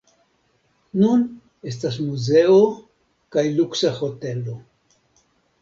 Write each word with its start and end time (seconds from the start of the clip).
Nun 1.01 1.25
estas 1.73 1.99
muzeo 2.07 2.57
kaj 3.37 3.45
luksa 3.61 3.93
hotelo. 4.03 4.61